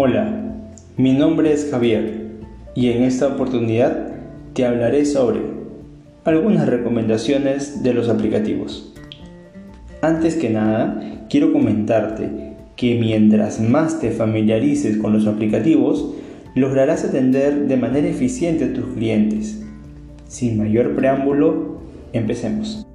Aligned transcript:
Hola, 0.00 0.30
mi 0.96 1.12
nombre 1.12 1.52
es 1.52 1.70
Javier 1.72 2.28
y 2.76 2.90
en 2.90 3.02
esta 3.02 3.26
oportunidad 3.26 4.12
te 4.52 4.64
hablaré 4.64 5.04
sobre 5.04 5.40
algunas 6.22 6.68
recomendaciones 6.68 7.82
de 7.82 7.94
los 7.94 8.08
aplicativos. 8.08 8.94
Antes 10.00 10.36
que 10.36 10.50
nada, 10.50 11.24
quiero 11.28 11.52
comentarte 11.52 12.30
que 12.76 12.94
mientras 12.94 13.60
más 13.60 13.98
te 13.98 14.12
familiarices 14.12 14.98
con 14.98 15.12
los 15.12 15.26
aplicativos, 15.26 16.14
lograrás 16.54 17.04
atender 17.04 17.66
de 17.66 17.76
manera 17.76 18.06
eficiente 18.06 18.66
a 18.66 18.72
tus 18.72 18.94
clientes. 18.94 19.60
Sin 20.28 20.58
mayor 20.58 20.94
preámbulo, 20.94 21.80
empecemos. 22.12 22.86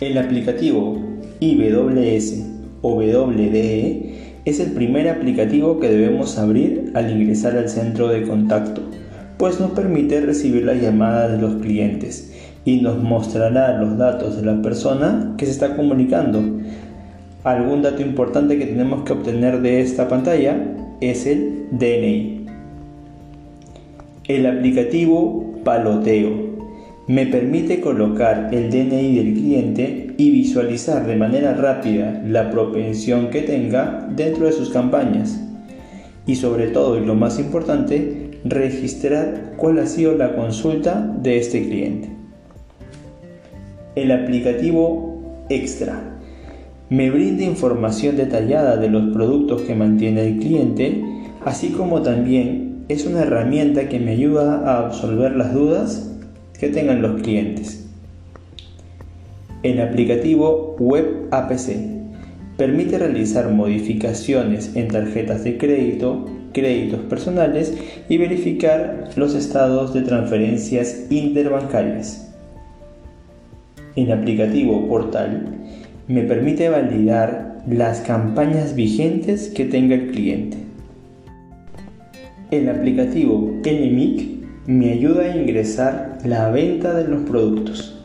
El 0.00 0.16
aplicativo 0.16 1.02
IWS 1.40 2.46
o 2.80 2.94
WDE 2.94 4.15
es 4.46 4.60
el 4.60 4.70
primer 4.70 5.08
aplicativo 5.08 5.80
que 5.80 5.88
debemos 5.88 6.38
abrir 6.38 6.92
al 6.94 7.10
ingresar 7.10 7.56
al 7.58 7.68
centro 7.68 8.06
de 8.06 8.22
contacto, 8.22 8.80
pues 9.38 9.58
nos 9.58 9.72
permite 9.72 10.20
recibir 10.20 10.64
las 10.64 10.80
llamadas 10.80 11.32
de 11.32 11.38
los 11.38 11.56
clientes 11.56 12.32
y 12.64 12.80
nos 12.80 12.96
mostrará 13.02 13.76
los 13.76 13.98
datos 13.98 14.36
de 14.36 14.46
la 14.46 14.62
persona 14.62 15.34
que 15.36 15.46
se 15.46 15.50
está 15.50 15.76
comunicando. 15.76 16.42
Algún 17.42 17.82
dato 17.82 18.02
importante 18.02 18.56
que 18.56 18.66
tenemos 18.66 19.02
que 19.02 19.14
obtener 19.14 19.62
de 19.62 19.80
esta 19.80 20.08
pantalla 20.08 20.56
es 21.00 21.26
el 21.26 21.66
DNI. 21.72 22.46
El 24.28 24.46
aplicativo 24.46 25.54
Paloteo 25.64 26.45
me 27.08 27.26
permite 27.26 27.80
colocar 27.80 28.48
el 28.52 28.70
DNI 28.70 29.14
del 29.14 29.34
cliente 29.34 30.14
y 30.16 30.30
visualizar 30.30 31.06
de 31.06 31.14
manera 31.14 31.54
rápida 31.54 32.20
la 32.26 32.50
propensión 32.50 33.30
que 33.30 33.42
tenga 33.42 34.08
dentro 34.14 34.46
de 34.46 34.52
sus 34.52 34.70
campañas. 34.70 35.40
Y 36.26 36.34
sobre 36.34 36.68
todo, 36.68 36.98
y 36.98 37.06
lo 37.06 37.14
más 37.14 37.38
importante, 37.38 38.40
registrar 38.44 39.52
cuál 39.56 39.78
ha 39.78 39.86
sido 39.86 40.16
la 40.16 40.34
consulta 40.34 41.14
de 41.22 41.38
este 41.38 41.62
cliente. 41.62 42.10
El 43.94 44.10
aplicativo 44.10 45.44
Extra 45.48 46.18
me 46.90 47.10
brinda 47.10 47.44
información 47.44 48.16
detallada 48.16 48.76
de 48.76 48.88
los 48.88 49.12
productos 49.12 49.62
que 49.62 49.76
mantiene 49.76 50.26
el 50.26 50.38
cliente, 50.38 51.02
así 51.44 51.68
como 51.68 52.02
también 52.02 52.84
es 52.88 53.06
una 53.06 53.22
herramienta 53.22 53.88
que 53.88 54.00
me 54.00 54.12
ayuda 54.12 54.62
a 54.66 54.86
absolver 54.86 55.36
las 55.36 55.54
dudas 55.54 56.15
que 56.58 56.68
tengan 56.68 57.02
los 57.02 57.22
clientes. 57.22 57.86
El 59.62 59.80
aplicativo 59.80 60.76
Web 60.78 61.28
APC 61.30 61.76
permite 62.56 62.98
realizar 62.98 63.50
modificaciones 63.50 64.74
en 64.74 64.88
tarjetas 64.88 65.44
de 65.44 65.58
crédito, 65.58 66.26
créditos 66.52 67.00
personales 67.00 67.76
y 68.08 68.18
verificar 68.18 69.10
los 69.16 69.34
estados 69.34 69.92
de 69.92 70.02
transferencias 70.02 71.06
interbancarias. 71.10 72.32
El 73.94 74.12
aplicativo 74.12 74.86
Portal 74.88 75.46
me 76.08 76.22
permite 76.22 76.68
validar 76.68 77.62
las 77.68 78.00
campañas 78.00 78.74
vigentes 78.74 79.48
que 79.48 79.64
tenga 79.64 79.96
el 79.96 80.10
cliente. 80.10 80.58
El 82.50 82.68
aplicativo 82.68 83.52
NMIC 83.64 84.45
me 84.66 84.90
ayuda 84.90 85.22
a 85.22 85.36
ingresar 85.36 86.18
la 86.24 86.50
venta 86.50 86.92
de 86.94 87.06
los 87.06 87.22
productos. 87.22 88.02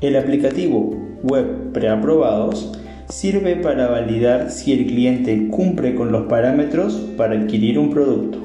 El 0.00 0.16
aplicativo 0.16 0.96
web 1.22 1.72
preaprobados 1.74 2.72
sirve 3.10 3.56
para 3.56 3.88
validar 3.88 4.50
si 4.50 4.72
el 4.72 4.86
cliente 4.86 5.48
cumple 5.48 5.94
con 5.94 6.12
los 6.12 6.28
parámetros 6.28 6.94
para 7.18 7.38
adquirir 7.38 7.78
un 7.78 7.90
producto. 7.90 8.38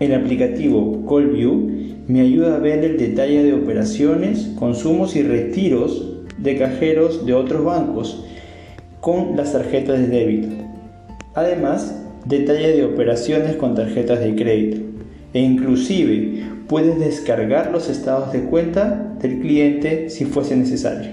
El 0.00 0.14
aplicativo 0.14 1.06
CallView 1.08 1.70
me 2.08 2.22
ayuda 2.22 2.56
a 2.56 2.58
ver 2.58 2.84
el 2.84 2.98
detalle 2.98 3.44
de 3.44 3.52
operaciones, 3.52 4.52
consumos 4.58 5.14
y 5.14 5.22
retiros 5.22 6.16
de 6.38 6.56
cajeros 6.56 7.24
de 7.24 7.34
otros 7.34 7.64
bancos 7.64 8.26
con 9.00 9.36
las 9.36 9.52
tarjetas 9.52 10.00
de 10.00 10.08
débito. 10.08 10.48
Además, 11.34 12.02
detalle 12.24 12.72
de 12.72 12.84
operaciones 12.84 13.54
con 13.54 13.76
tarjetas 13.76 14.18
de 14.18 14.34
crédito 14.34 14.93
e 15.34 15.40
inclusive 15.40 16.44
puedes 16.68 16.98
descargar 16.98 17.70
los 17.70 17.90
estados 17.90 18.32
de 18.32 18.44
cuenta 18.44 19.14
del 19.20 19.40
cliente 19.40 20.08
si 20.08 20.24
fuese 20.24 20.56
necesario. 20.56 21.10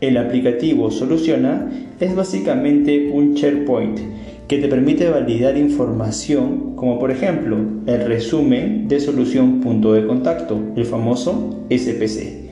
El 0.00 0.16
aplicativo 0.16 0.90
Soluciona 0.90 1.70
es 1.98 2.14
básicamente 2.14 3.10
un 3.12 3.34
SharePoint 3.34 3.98
que 4.46 4.58
te 4.58 4.68
permite 4.68 5.10
validar 5.10 5.58
información 5.58 6.76
como 6.76 6.98
por 6.98 7.10
ejemplo 7.10 7.58
el 7.86 8.06
resumen 8.06 8.86
de 8.88 9.00
solución 9.00 9.60
punto 9.60 9.92
de 9.92 10.06
contacto, 10.06 10.58
el 10.76 10.86
famoso 10.86 11.64
SPC, 11.68 12.48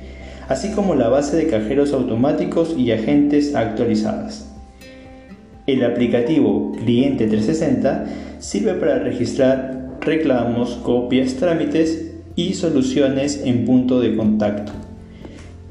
así 0.48 0.72
como 0.72 0.96
la 0.96 1.08
base 1.08 1.36
de 1.36 1.46
cajeros 1.46 1.92
automáticos 1.92 2.74
y 2.76 2.90
agentes 2.90 3.54
actualizadas. 3.54 4.52
El 5.66 5.84
aplicativo 5.84 6.72
Cliente 6.72 7.26
360 7.28 8.06
sirve 8.40 8.74
para 8.74 8.98
registrar 8.98 9.85
reclamos, 10.06 10.76
copias, 10.82 11.34
trámites 11.34 12.14
y 12.36 12.54
soluciones 12.54 13.42
en 13.44 13.64
punto 13.64 14.00
de 14.00 14.16
contacto. 14.16 14.72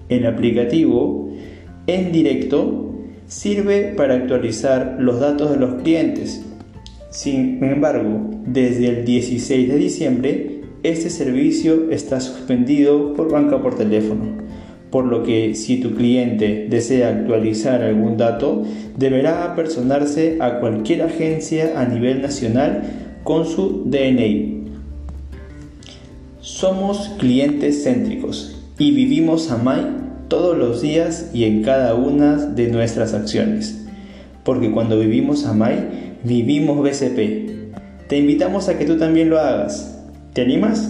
El 0.09 0.27
aplicativo 0.27 1.29
en 1.87 2.11
directo 2.11 2.93
sirve 3.27 3.93
para 3.95 4.15
actualizar 4.15 4.97
los 4.99 5.19
datos 5.19 5.51
de 5.51 5.57
los 5.57 5.81
clientes. 5.81 6.45
Sin 7.09 7.63
embargo, 7.63 8.29
desde 8.45 8.89
el 8.89 9.05
16 9.05 9.69
de 9.69 9.77
diciembre, 9.77 10.61
este 10.83 11.09
servicio 11.09 11.89
está 11.89 12.19
suspendido 12.19 13.13
por 13.13 13.31
banca 13.31 13.61
por 13.61 13.75
teléfono, 13.75 14.25
por 14.91 15.05
lo 15.05 15.23
que 15.23 15.55
si 15.55 15.79
tu 15.79 15.95
cliente 15.95 16.67
desea 16.69 17.09
actualizar 17.09 17.81
algún 17.81 18.17
dato, 18.17 18.63
deberá 18.97 19.45
apersonarse 19.45 20.37
a 20.41 20.59
cualquier 20.59 21.03
agencia 21.03 21.79
a 21.79 21.85
nivel 21.85 22.21
nacional 22.21 23.04
con 23.25 23.47
su 23.47 23.81
DNI. 23.85 24.65
Somos 26.41 27.09
clientes 27.17 27.83
céntricos 27.83 28.63
y 28.77 28.91
vivimos 28.91 29.49
a 29.49 29.57
MAI 29.57 29.87
todos 30.27 30.55
los 30.55 30.83
días 30.83 31.31
y 31.33 31.45
en 31.45 31.63
cada 31.63 31.95
una 31.95 32.35
de 32.35 32.69
nuestras 32.69 33.15
acciones. 33.15 33.83
Porque 34.43 34.71
cuando 34.71 34.99
vivimos 34.99 35.47
a 35.47 35.53
MAI, 35.53 36.17
vivimos 36.23 36.83
BCP. 36.83 38.07
Te 38.07 38.19
invitamos 38.19 38.69
a 38.69 38.77
que 38.77 38.85
tú 38.85 38.99
también 38.99 39.31
lo 39.31 39.39
hagas. 39.39 40.03
¿Te 40.33 40.43
animas? 40.43 40.87